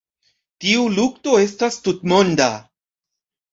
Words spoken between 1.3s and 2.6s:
estas tutmonda.